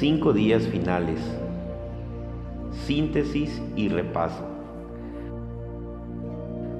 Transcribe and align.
Cinco 0.00 0.32
días 0.32 0.66
finales. 0.66 1.20
Síntesis 2.86 3.62
y 3.76 3.88
repaso. 3.88 4.42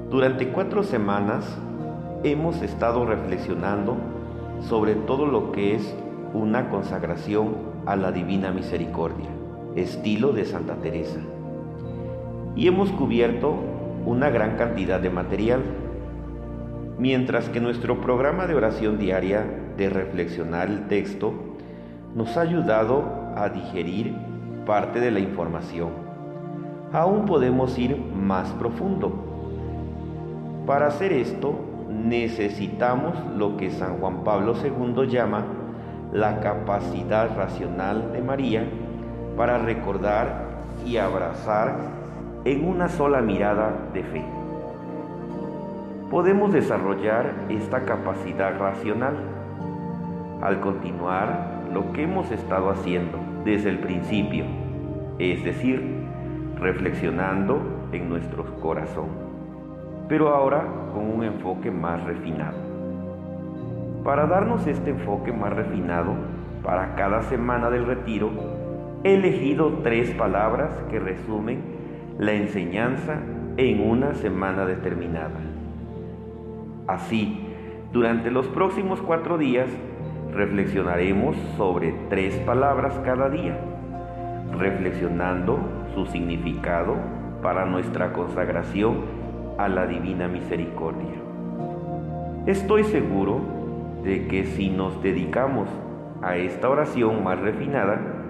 Durante 0.09 0.49
cuatro 0.49 0.81
semanas 0.81 1.45
hemos 2.23 2.63
estado 2.63 3.05
reflexionando 3.05 3.97
sobre 4.67 4.95
todo 4.95 5.27
lo 5.27 5.51
que 5.51 5.75
es 5.75 5.95
una 6.33 6.69
consagración 6.69 7.55
a 7.85 7.95
la 7.95 8.11
Divina 8.11 8.51
Misericordia, 8.51 9.29
estilo 9.75 10.33
de 10.33 10.45
Santa 10.45 10.77
Teresa. 10.77 11.19
Y 12.55 12.67
hemos 12.67 12.91
cubierto 12.91 13.55
una 14.05 14.29
gran 14.29 14.57
cantidad 14.57 14.99
de 14.99 15.09
material, 15.09 15.61
mientras 16.97 17.49
que 17.49 17.61
nuestro 17.61 18.01
programa 18.01 18.47
de 18.47 18.55
oración 18.55 18.97
diaria 18.97 19.45
de 19.77 19.89
reflexionar 19.89 20.67
el 20.67 20.87
texto 20.87 21.33
nos 22.15 22.35
ha 22.37 22.41
ayudado 22.41 23.03
a 23.35 23.49
digerir 23.49 24.13
parte 24.65 24.99
de 24.99 25.11
la 25.11 25.19
información. 25.19 25.89
Aún 26.93 27.25
podemos 27.25 27.77
ir 27.77 27.97
más 27.97 28.49
profundo. 28.53 29.11
Para 30.65 30.87
hacer 30.87 31.13
esto 31.13 31.55
necesitamos 31.89 33.13
lo 33.37 33.57
que 33.57 33.71
San 33.71 33.97
Juan 33.97 34.23
Pablo 34.23 34.55
II 34.61 35.07
llama 35.07 35.45
la 36.13 36.39
capacidad 36.41 37.35
racional 37.35 38.11
de 38.11 38.21
María 38.21 38.65
para 39.37 39.57
recordar 39.57 40.45
y 40.85 40.97
abrazar 40.97 41.77
en 42.45 42.67
una 42.67 42.89
sola 42.89 43.21
mirada 43.21 43.89
de 43.93 44.03
fe. 44.03 44.25
Podemos 46.09 46.51
desarrollar 46.51 47.33
esta 47.49 47.85
capacidad 47.85 48.57
racional 48.57 49.15
al 50.41 50.59
continuar 50.59 51.61
lo 51.73 51.93
que 51.93 52.03
hemos 52.03 52.31
estado 52.31 52.69
haciendo 52.69 53.17
desde 53.45 53.69
el 53.69 53.79
principio, 53.79 54.45
es 55.19 55.43
decir, 55.43 56.05
reflexionando 56.59 57.61
en 57.91 58.09
nuestro 58.09 58.43
corazón 58.59 59.31
pero 60.11 60.27
ahora 60.27 60.65
con 60.93 61.09
un 61.09 61.23
enfoque 61.23 61.71
más 61.71 62.03
refinado. 62.03 62.57
Para 64.03 64.27
darnos 64.27 64.67
este 64.67 64.89
enfoque 64.89 65.31
más 65.31 65.53
refinado, 65.53 66.15
para 66.61 66.95
cada 66.95 67.21
semana 67.23 67.69
del 67.69 67.85
retiro, 67.85 68.29
he 69.05 69.13
elegido 69.13 69.79
tres 69.83 70.11
palabras 70.11 70.69
que 70.89 70.99
resumen 70.99 71.70
la 72.21 72.33
enseñanza 72.33 73.15
en 73.57 73.81
una 73.81 74.13
semana 74.13 74.67
determinada. 74.67 75.39
Así, 76.85 77.47
durante 77.91 78.29
los 78.29 78.47
próximos 78.47 79.01
cuatro 79.01 79.39
días, 79.39 79.67
reflexionaremos 80.31 81.35
sobre 81.57 81.95
tres 82.11 82.35
palabras 82.45 82.93
cada 83.03 83.27
día, 83.27 83.59
reflexionando 84.55 85.61
su 85.95 86.05
significado 86.05 86.95
para 87.41 87.65
nuestra 87.65 88.13
consagración 88.13 88.97
a 89.57 89.67
la 89.67 89.87
divina 89.87 90.27
misericordia. 90.27 91.15
Estoy 92.45 92.83
seguro 92.83 93.41
de 94.03 94.27
que 94.27 94.43
si 94.43 94.69
nos 94.69 95.01
dedicamos 95.01 95.69
a 96.21 96.37
esta 96.37 96.69
oración 96.69 97.23
más 97.23 97.39
refinada, 97.39 98.20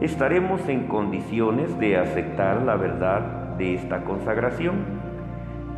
estaremos 0.00 0.68
en 0.68 0.86
condiciones 0.86 1.78
de 1.78 1.96
aceptar 1.96 2.62
la 2.62 2.76
verdad 2.76 3.56
de 3.56 3.74
esta 3.74 4.04
consagración 4.04 4.74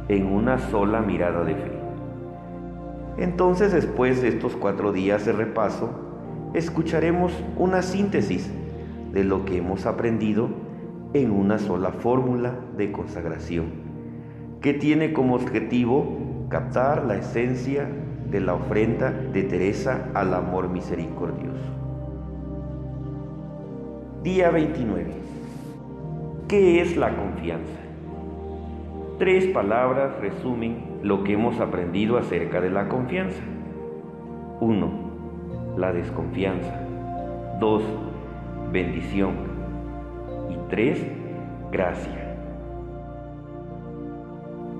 en 0.08 0.26
una 0.26 0.58
sola 0.58 1.00
mirada 1.02 1.44
de 1.44 1.54
fe. 1.54 1.72
Entonces, 3.18 3.72
después 3.72 4.22
de 4.22 4.28
estos 4.28 4.56
cuatro 4.56 4.92
días 4.92 5.24
de 5.24 5.32
repaso, 5.32 5.90
escucharemos 6.54 7.32
una 7.56 7.82
síntesis 7.82 8.52
de 9.12 9.24
lo 9.24 9.44
que 9.44 9.58
hemos 9.58 9.86
aprendido 9.86 10.48
en 11.14 11.30
una 11.30 11.58
sola 11.58 11.92
fórmula 11.92 12.54
de 12.76 12.92
consagración 12.92 13.86
que 14.60 14.74
tiene 14.74 15.12
como 15.12 15.34
objetivo 15.34 16.46
captar 16.48 17.04
la 17.06 17.16
esencia 17.16 17.88
de 18.30 18.40
la 18.40 18.54
ofrenda 18.54 19.10
de 19.10 19.44
Teresa 19.44 20.08
al 20.14 20.34
amor 20.34 20.68
misericordioso. 20.68 21.85
Día 24.26 24.50
29. 24.50 25.06
¿Qué 26.48 26.80
es 26.80 26.96
la 26.96 27.14
confianza? 27.14 27.78
Tres 29.20 29.46
palabras 29.46 30.18
resumen 30.20 30.98
lo 31.04 31.22
que 31.22 31.34
hemos 31.34 31.60
aprendido 31.60 32.18
acerca 32.18 32.60
de 32.60 32.70
la 32.70 32.88
confianza. 32.88 33.40
1. 34.58 34.90
La 35.76 35.92
desconfianza. 35.92 36.74
2. 37.60 37.84
Bendición. 38.72 39.34
Y 40.50 40.70
3. 40.70 41.06
Gracia. 41.70 42.36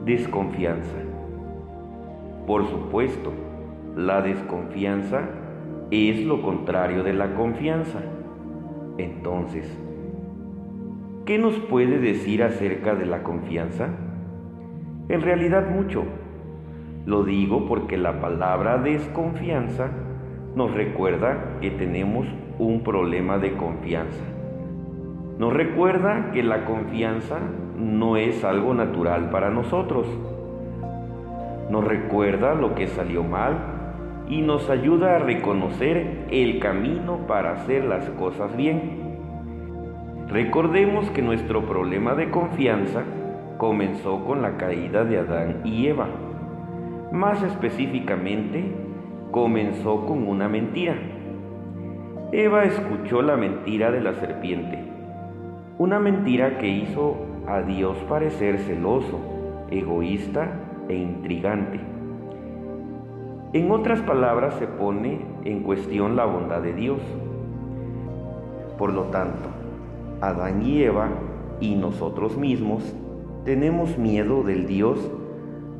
Desconfianza. 0.05 0.97
Por 2.49 2.69
supuesto, 2.69 3.33
la 3.95 4.23
desconfianza 4.23 5.21
es 5.93 6.27
lo 6.27 6.43
contrario 6.43 7.05
de 7.05 7.12
la 7.12 7.33
confianza. 7.37 8.01
Entonces, 8.99 9.71
¿qué 11.27 11.39
nos 11.39 11.55
puede 11.55 11.99
decir 11.99 12.43
acerca 12.43 12.95
de 12.95 13.07
la 13.07 13.23
confianza? 13.23 13.89
En 15.09 15.21
realidad 15.21 15.69
mucho. 15.71 16.05
Lo 17.05 17.23
digo 17.23 17.67
porque 17.69 17.99
la 17.99 18.21
palabra 18.21 18.79
desconfianza 18.79 19.91
nos 20.55 20.73
recuerda 20.73 21.59
que 21.61 21.71
tenemos 21.71 22.27
un 22.59 22.83
problema 22.83 23.39
de 23.39 23.53
confianza. 23.53 24.25
Nos 25.39 25.53
recuerda 25.53 26.31
que 26.33 26.43
la 26.43 26.65
confianza 26.65 27.39
no 27.79 28.17
es 28.17 28.43
algo 28.43 28.73
natural 28.73 29.31
para 29.31 29.51
nosotros. 29.51 30.06
Nos 31.71 31.85
recuerda 31.85 32.55
lo 32.55 32.75
que 32.75 32.87
salió 32.87 33.23
mal 33.23 33.75
y 34.28 34.42
nos 34.42 34.69
ayuda 34.70 35.16
a 35.16 35.19
reconocer 35.20 36.26
el 36.31 36.59
camino 36.59 37.26
para 37.26 37.53
hacer 37.53 37.84
las 37.84 38.09
cosas 38.10 38.56
bien. 38.56 39.06
Recordemos 40.28 41.09
que 41.10 41.22
nuestro 41.22 41.66
problema 41.66 42.14
de 42.14 42.31
confianza 42.31 43.04
comenzó 43.59 44.25
con 44.25 44.42
la 44.42 44.56
caída 44.56 45.04
de 45.04 45.19
Adán 45.19 45.60
y 45.64 45.87
Eva. 45.87 46.09
Más 47.12 47.42
específicamente, 47.42 48.64
comenzó 49.31 50.04
con 50.06 50.26
una 50.26 50.48
mentira. 50.48 50.97
Eva 52.32 52.64
escuchó 52.64 53.22
la 53.22 53.37
mentira 53.37 53.93
de 53.93 54.00
la 54.00 54.14
serpiente, 54.14 54.78
una 55.78 56.00
mentira 56.00 56.58
que 56.58 56.69
hizo 56.69 57.16
a 57.47 57.62
Dios 57.62 57.97
parecer 58.08 58.58
celoso, 58.58 59.20
egoísta 59.70 60.48
e 60.88 60.97
intrigante. 60.97 61.96
En 63.56 63.71
otras 63.71 64.03
palabras, 64.03 64.53
se 64.59 64.67
pone 64.67 65.19
en 65.44 65.62
cuestión 65.62 66.15
la 66.15 66.27
bondad 66.27 66.61
de 66.61 66.75
Dios. 66.75 67.00
Por 68.77 68.93
lo 68.93 69.05
tanto, 69.05 69.49
Adán 70.21 70.61
y 70.61 70.83
Eva 70.83 71.09
y 71.59 71.75
nosotros 71.75 72.37
mismos 72.37 72.83
tenemos 73.47 73.97
miedo 73.97 74.43
del 74.43 74.67
Dios 74.67 74.99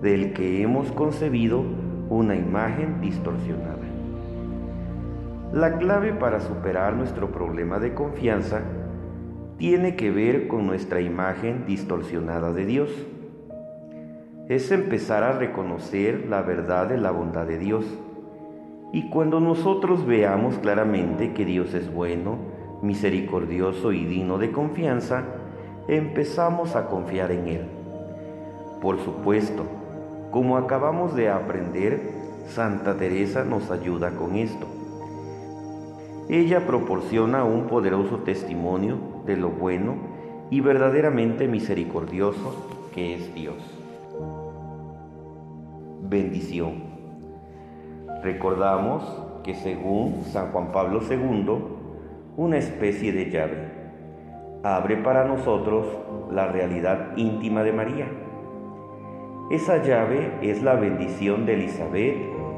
del 0.01 0.33
que 0.33 0.63
hemos 0.63 0.91
concebido 0.91 1.65
una 2.09 2.35
imagen 2.35 3.03
distorsionada. 3.03 3.85
La 5.53 5.77
clave 5.77 6.15
para 6.15 6.41
superar 6.41 6.95
nuestro 6.95 7.31
problema 7.31 7.79
de 7.79 7.93
confianza 7.93 8.63
tiene 9.59 9.97
que 9.97 10.11
ver 10.11 10.49
con 10.49 10.67
nuestra 10.67 11.03
imagen 11.03 11.67
distorsionada 11.67 12.55
de 12.55 12.65
Dios. 12.65 12.89
Es 14.49 14.71
empezar 14.71 15.25
a 15.25 15.33
reconocer 15.33 16.27
la 16.29 16.41
verdad 16.41 16.87
de 16.87 16.99
la 16.99 17.11
bondad 17.11 17.47
de 17.47 17.59
Dios. 17.59 17.85
Y 18.93 19.11
cuando 19.11 19.41
nosotros 19.41 20.07
veamos 20.07 20.57
claramente 20.59 21.33
que 21.33 21.45
Dios 21.45 21.75
es 21.75 21.93
bueno, 21.93 22.37
misericordioso 22.81 23.93
y 23.93 24.05
digno 24.05 24.39
de 24.39 24.53
confianza, 24.53 25.25
empezamos 25.89 26.77
a 26.77 26.87
confiar 26.87 27.33
en 27.33 27.49
Él. 27.49 27.63
Por 28.81 29.01
supuesto, 29.01 29.65
como 30.31 30.57
acabamos 30.57 31.17
de 31.17 31.29
aprender, 31.29 32.13
Santa 32.47 32.97
Teresa 32.97 33.43
nos 33.43 33.73
ayuda 33.73 34.13
con 34.13 34.37
esto. 34.37 34.69
Ella 36.29 36.65
proporciona 36.69 37.43
un 37.43 37.67
poderoso 37.67 38.19
testimonio 38.19 38.99
de 39.27 39.37
lo 39.37 39.51
bueno 39.51 39.97
y 40.51 40.61
verdaderamente 40.61 41.49
misericordioso 41.49 42.69
que 42.95 43.15
es 43.15 43.35
Dios. 43.35 43.76
Bendición. 46.09 46.85
Recordamos 48.23 49.03
que 49.43 49.57
según 49.57 50.23
San 50.23 50.53
Juan 50.53 50.71
Pablo 50.71 51.01
II, 51.03 51.59
una 52.37 52.59
especie 52.59 53.11
de 53.13 53.29
llave, 53.29 53.73
abre 54.63 54.99
para 54.99 55.25
nosotros 55.25 55.85
la 56.31 56.47
realidad 56.47 57.17
íntima 57.17 57.65
de 57.65 57.73
María. 57.73 58.07
Esa 59.51 59.83
llave 59.83 60.31
es 60.43 60.63
la 60.63 60.75
bendición 60.75 61.45
de 61.45 61.55
Elizabeth 61.55 62.17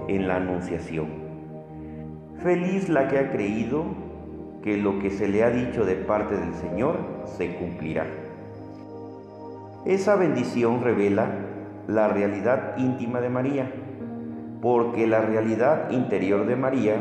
en 0.08 0.28
la 0.28 0.36
Anunciación. 0.36 1.06
Feliz 2.42 2.90
la 2.90 3.08
que 3.08 3.18
ha 3.18 3.32
creído 3.32 3.84
que 4.62 4.76
lo 4.76 4.98
que 4.98 5.08
se 5.08 5.26
le 5.26 5.42
ha 5.42 5.48
dicho 5.48 5.86
de 5.86 5.94
parte 5.94 6.36
del 6.36 6.52
Señor 6.52 6.96
se 7.24 7.54
cumplirá. 7.56 8.06
Esa 9.86 10.16
bendición 10.16 10.82
revela 10.82 11.30
la 11.88 12.06
realidad 12.08 12.76
íntima 12.76 13.20
de 13.20 13.30
María, 13.30 13.72
porque 14.60 15.06
la 15.06 15.22
realidad 15.22 15.90
interior 15.90 16.46
de 16.46 16.54
María 16.54 16.96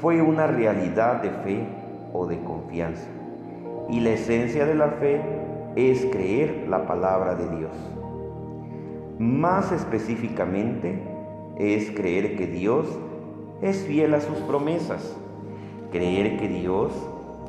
fue 0.00 0.20
una 0.20 0.48
realidad 0.48 1.22
de 1.22 1.30
fe 1.30 1.64
o 2.12 2.26
de 2.26 2.40
confianza. 2.40 3.06
Y 3.88 4.00
la 4.00 4.10
esencia 4.10 4.66
de 4.66 4.74
la 4.74 4.88
fe 4.88 5.20
es 5.76 6.04
creer 6.06 6.66
la 6.68 6.86
palabra 6.86 7.36
de 7.36 7.56
Dios. 7.56 7.70
Más 9.18 9.70
específicamente, 9.70 11.00
es 11.56 11.90
creer 11.92 12.36
que 12.36 12.48
Dios 12.48 12.86
es 13.62 13.78
fiel 13.84 14.12
a 14.14 14.20
sus 14.20 14.38
promesas, 14.38 15.16
creer 15.90 16.36
que 16.36 16.48
Dios 16.48 16.92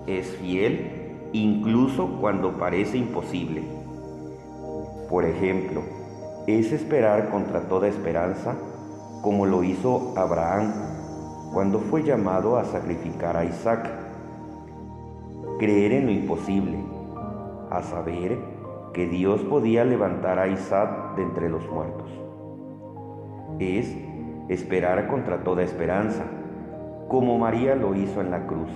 es 0.06 0.27
fiel 0.38 0.91
incluso 1.33 2.19
cuando 2.21 2.53
parece 2.57 2.97
imposible. 2.97 3.63
Por 5.09 5.25
ejemplo, 5.25 5.81
es 6.47 6.71
esperar 6.71 7.29
contra 7.29 7.67
toda 7.67 7.89
esperanza 7.89 8.55
como 9.21 9.45
lo 9.45 9.63
hizo 9.63 10.13
Abraham 10.15 10.71
cuando 11.53 11.79
fue 11.79 12.03
llamado 12.03 12.57
a 12.57 12.63
sacrificar 12.63 13.35
a 13.35 13.44
Isaac. 13.44 13.89
Creer 15.59 15.91
en 15.91 16.05
lo 16.05 16.11
imposible, 16.13 16.77
a 17.69 17.81
saber 17.83 18.38
que 18.94 19.07
Dios 19.07 19.41
podía 19.41 19.83
levantar 19.83 20.39
a 20.39 20.47
Isaac 20.47 21.17
de 21.17 21.23
entre 21.23 21.49
los 21.49 21.69
muertos. 21.69 22.09
Es 23.59 23.94
esperar 24.47 25.07
contra 25.07 25.44
toda 25.44 25.63
esperanza, 25.63 26.23
como 27.09 27.38
María 27.38 27.75
lo 27.75 27.94
hizo 27.94 28.21
en 28.21 28.31
la 28.31 28.47
cruz, 28.47 28.69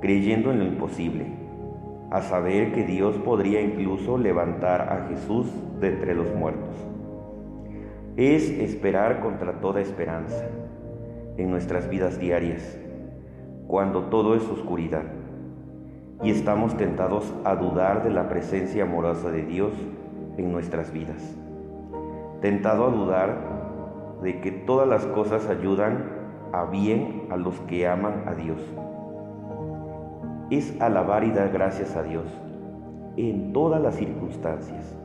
creyendo 0.00 0.50
en 0.50 0.58
lo 0.58 0.64
imposible, 0.64 1.39
a 2.10 2.22
saber 2.22 2.72
que 2.72 2.84
Dios 2.84 3.16
podría 3.18 3.60
incluso 3.60 4.18
levantar 4.18 4.82
a 4.82 5.08
Jesús 5.08 5.46
de 5.80 5.88
entre 5.88 6.14
los 6.14 6.34
muertos. 6.34 6.74
Es 8.16 8.50
esperar 8.50 9.20
contra 9.20 9.60
toda 9.60 9.80
esperanza 9.80 10.44
en 11.36 11.50
nuestras 11.50 11.88
vidas 11.88 12.18
diarias, 12.18 12.78
cuando 13.68 14.04
todo 14.06 14.34
es 14.34 14.42
oscuridad 14.42 15.04
y 16.22 16.30
estamos 16.30 16.76
tentados 16.76 17.32
a 17.44 17.54
dudar 17.54 18.02
de 18.02 18.10
la 18.10 18.28
presencia 18.28 18.82
amorosa 18.82 19.30
de 19.30 19.42
Dios 19.42 19.72
en 20.36 20.52
nuestras 20.52 20.92
vidas. 20.92 21.36
Tentado 22.42 22.86
a 22.86 22.90
dudar 22.90 24.18
de 24.22 24.40
que 24.40 24.50
todas 24.50 24.88
las 24.88 25.06
cosas 25.06 25.48
ayudan 25.48 26.04
a 26.52 26.64
bien 26.64 27.28
a 27.30 27.36
los 27.36 27.58
que 27.60 27.86
aman 27.86 28.24
a 28.26 28.34
Dios. 28.34 28.60
Es 30.50 30.74
alabar 30.80 31.22
y 31.22 31.30
dar 31.30 31.50
gracias 31.50 31.94
a 31.94 32.02
Dios 32.02 32.24
en 33.16 33.52
todas 33.52 33.80
las 33.80 33.94
circunstancias, 33.94 34.98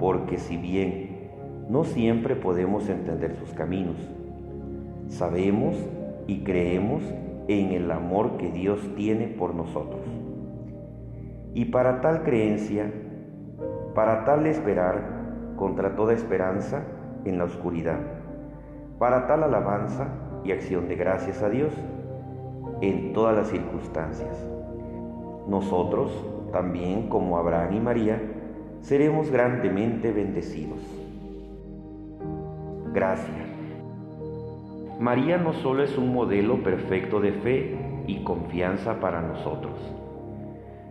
porque 0.00 0.38
si 0.38 0.56
bien 0.56 1.30
no 1.68 1.84
siempre 1.84 2.34
podemos 2.34 2.88
entender 2.88 3.36
sus 3.36 3.52
caminos, 3.52 3.96
sabemos 5.08 5.76
y 6.26 6.40
creemos 6.40 7.00
en 7.46 7.70
el 7.70 7.92
amor 7.92 8.38
que 8.38 8.50
Dios 8.50 8.80
tiene 8.96 9.28
por 9.28 9.54
nosotros. 9.54 10.02
Y 11.54 11.66
para 11.66 12.00
tal 12.00 12.24
creencia, 12.24 12.92
para 13.94 14.24
tal 14.24 14.48
esperar 14.48 15.54
contra 15.54 15.94
toda 15.94 16.12
esperanza 16.12 16.82
en 17.24 17.38
la 17.38 17.44
oscuridad, 17.44 18.00
para 18.98 19.28
tal 19.28 19.44
alabanza 19.44 20.08
y 20.42 20.50
acción 20.50 20.88
de 20.88 20.96
gracias 20.96 21.40
a 21.40 21.48
Dios 21.48 21.72
en 22.80 23.12
todas 23.12 23.36
las 23.36 23.46
circunstancias. 23.46 24.44
Nosotros, 25.48 26.12
también 26.52 27.08
como 27.08 27.36
Abraham 27.36 27.74
y 27.74 27.80
María, 27.80 28.20
seremos 28.82 29.30
grandemente 29.30 30.12
bendecidos. 30.12 30.78
Gracias. 32.92 33.48
María 35.00 35.38
no 35.38 35.52
solo 35.54 35.82
es 35.82 35.96
un 35.98 36.12
modelo 36.12 36.62
perfecto 36.62 37.20
de 37.20 37.32
fe 37.32 37.76
y 38.06 38.22
confianza 38.22 39.00
para 39.00 39.22
nosotros, 39.22 39.72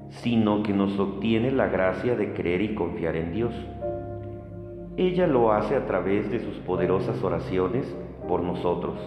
sino 0.10 0.64
que 0.64 0.74
nos 0.74 1.00
obtiene 1.00 1.52
la 1.52 1.68
gracia 1.68 2.16
de 2.16 2.34
creer 2.34 2.62
y 2.62 2.76
confiar 2.76 3.16
en 3.16 3.32
Dios. 3.32 3.54
Ella 4.98 5.28
lo 5.28 5.54
hace 5.54 5.76
a 5.76 5.86
través 5.86 6.30
de 6.30 6.40
sus 6.40 6.56
poderosas 6.58 7.24
oraciones 7.24 7.96
por 8.28 8.42
nosotros, 8.42 9.00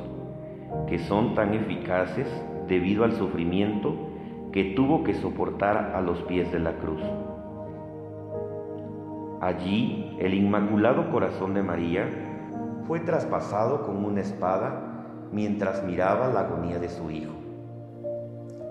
que 0.89 0.99
son 0.99 1.35
tan 1.35 1.53
eficaces 1.53 2.27
debido 2.67 3.05
al 3.05 3.13
sufrimiento 3.13 3.95
que 4.55 4.63
tuvo 4.77 5.03
que 5.03 5.15
soportar 5.15 5.95
a 5.97 6.01
los 6.01 6.23
pies 6.23 6.53
de 6.53 6.61
la 6.61 6.77
cruz. 6.77 7.03
Allí 9.41 10.17
el 10.21 10.33
Inmaculado 10.33 11.11
Corazón 11.11 11.55
de 11.55 11.63
María 11.65 12.07
fue 12.87 13.01
traspasado 13.01 13.83
con 13.83 14.05
una 14.05 14.21
espada 14.21 15.27
mientras 15.33 15.83
miraba 15.83 16.29
la 16.29 16.43
agonía 16.43 16.79
de 16.79 16.89
su 16.89 17.11
Hijo. 17.11 17.33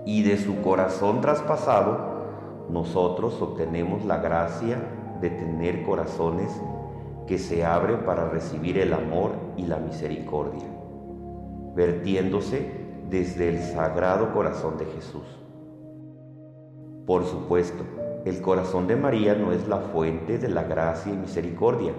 Y 0.05 0.23
de 0.23 0.37
su 0.37 0.61
corazón 0.61 1.19
traspasado 1.19 1.97
nosotros 2.69 3.41
obtenemos 3.41 4.05
la 4.05 4.19
gracia 4.19 4.77
de 5.19 5.31
tener 5.31 5.83
corazones 5.83 6.49
que 7.27 7.37
se 7.37 7.65
abren 7.65 8.05
para 8.05 8.29
recibir 8.29 8.77
el 8.77 8.93
amor 8.93 9.31
y 9.57 9.63
la 9.65 9.79
misericordia, 9.79 10.63
vertiéndose 11.75 12.71
desde 13.09 13.49
el 13.49 13.59
sagrado 13.59 14.31
corazón 14.31 14.77
de 14.77 14.85
Jesús. 14.85 15.42
Por 17.05 17.25
supuesto, 17.25 17.83
el 18.23 18.41
corazón 18.41 18.87
de 18.87 18.95
María 18.95 19.35
no 19.35 19.51
es 19.51 19.67
la 19.67 19.79
fuente 19.79 20.37
de 20.37 20.47
la 20.47 20.63
gracia 20.63 21.11
y 21.11 21.17
misericordia, 21.17 21.91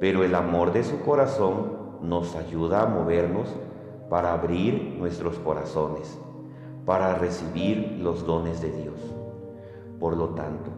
pero 0.00 0.24
el 0.24 0.34
amor 0.34 0.72
de 0.72 0.82
su 0.82 0.98
corazón 1.02 1.78
nos 2.02 2.34
ayuda 2.34 2.82
a 2.82 2.86
movernos 2.86 3.48
para 4.10 4.32
abrir 4.32 4.96
nuestros 4.98 5.38
corazones, 5.38 6.18
para 6.84 7.14
recibir 7.14 7.98
los 8.00 8.26
dones 8.26 8.60
de 8.60 8.72
Dios. 8.72 8.96
Por 10.00 10.16
lo 10.16 10.30
tanto, 10.30 10.70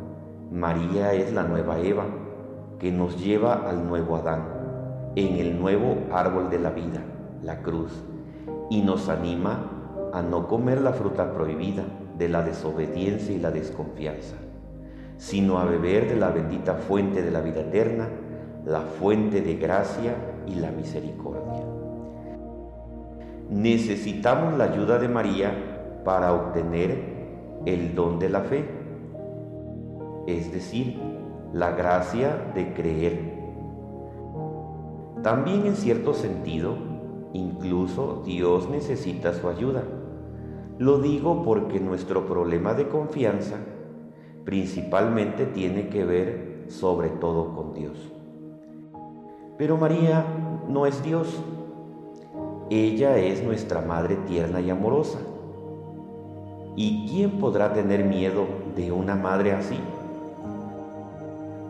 María 0.51 1.15
es 1.15 1.33
la 1.33 1.45
nueva 1.45 1.79
Eva 1.79 2.05
que 2.79 2.93
nos 2.93 3.19
lleva 3.19 3.71
al 3.71 3.89
nuevo 3.89 4.17
Adán, 4.17 5.13
en 5.17 5.37
el 5.37 5.59
nuevo 5.59 5.97
árbol 6.13 6.51
de 6.51 6.59
la 6.59 6.71
vida, 6.73 7.03
la 7.43 7.63
cruz, 7.63 8.05
y 8.69 8.83
nos 8.83 9.09
anima 9.09 10.11
a 10.13 10.21
no 10.21 10.47
comer 10.47 10.83
la 10.83 10.93
fruta 10.93 11.33
prohibida 11.33 11.85
de 12.21 12.29
la 12.29 12.43
desobediencia 12.43 13.35
y 13.35 13.41
la 13.41 13.51
desconfianza, 13.51 14.37
sino 15.17 15.59
a 15.59 15.65
beber 15.65 16.09
de 16.09 16.15
la 16.15 16.31
bendita 16.31 16.75
fuente 16.75 17.23
de 17.23 17.33
la 17.33 17.41
vida 17.41 17.63
eterna, 17.63 18.09
la 18.65 18.83
fuente 18.83 19.41
de 19.41 19.57
gracia 19.57 20.15
y 20.47 20.55
la 20.55 20.71
misericordia. 20.71 21.65
Necesitamos 23.51 24.57
la 24.57 24.65
ayuda 24.65 25.01
de 25.01 25.09
María 25.09 26.03
para 26.05 26.33
obtener 26.33 26.97
el 27.67 27.97
don 27.97 28.21
de 28.21 28.29
la 28.29 28.43
fe 28.43 28.81
es 30.27 30.53
decir, 30.53 30.99
la 31.53 31.73
gracia 31.73 32.53
de 32.55 32.73
creer. 32.73 33.41
También 35.23 35.67
en 35.67 35.77
cierto 35.77 36.15
sentido, 36.15 36.77
incluso 37.33 38.23
Dios 38.25 38.69
necesita 38.69 39.35
su 39.35 39.49
ayuda. 39.49 39.83
Lo 40.81 40.99
digo 40.99 41.43
porque 41.43 41.79
nuestro 41.79 42.25
problema 42.25 42.73
de 42.73 42.89
confianza 42.89 43.57
principalmente 44.47 45.45
tiene 45.45 45.91
que 45.91 46.07
ver 46.07 46.65
sobre 46.69 47.11
todo 47.11 47.55
con 47.55 47.75
Dios. 47.75 47.99
Pero 49.59 49.77
María 49.77 50.25
no 50.71 50.87
es 50.87 51.03
Dios. 51.03 51.39
Ella 52.71 53.19
es 53.19 53.45
nuestra 53.45 53.83
Madre 53.83 54.17
tierna 54.27 54.63
y 54.63 54.71
amorosa. 54.71 55.19
¿Y 56.77 57.07
quién 57.11 57.33
podrá 57.33 57.75
tener 57.75 58.07
miedo 58.07 58.47
de 58.75 58.91
una 58.91 59.17
madre 59.17 59.53
así? 59.53 59.79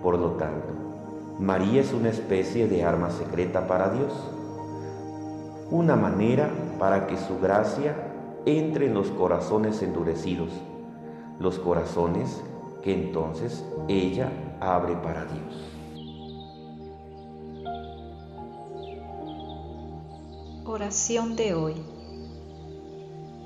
Por 0.04 0.20
lo 0.20 0.34
tanto, 0.34 0.68
María 1.40 1.80
es 1.80 1.92
una 1.92 2.10
especie 2.10 2.68
de 2.68 2.84
arma 2.84 3.10
secreta 3.10 3.66
para 3.66 3.90
Dios, 3.90 4.12
una 5.72 5.96
manera 5.96 6.48
para 6.78 7.08
que 7.08 7.16
su 7.16 7.40
gracia 7.40 8.09
entre 8.46 8.86
en 8.86 8.94
los 8.94 9.08
corazones 9.08 9.82
endurecidos, 9.82 10.50
los 11.38 11.58
corazones 11.58 12.42
que 12.82 12.94
entonces 12.94 13.64
ella 13.88 14.30
abre 14.60 14.94
para 14.96 15.24
Dios. 15.24 15.70
Oración 20.64 21.36
de 21.36 21.54
hoy. 21.54 21.74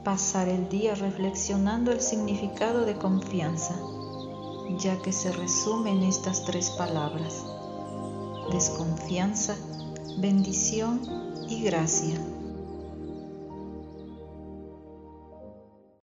Pasar 0.05 0.49
el 0.49 0.69
día 0.69 0.95
reflexionando 0.95 1.91
el 1.91 2.01
significado 2.01 2.85
de 2.85 2.97
confianza 2.97 3.75
ya 4.79 5.01
que 5.03 5.13
se 5.13 5.33
resume 5.33 5.91
en 5.91 6.03
estas 6.03 6.45
tres 6.45 6.71
palabras, 6.71 7.45
desconfianza, 8.51 9.57
bendición 10.19 11.01
y 11.49 11.63
gracia. 11.63 12.17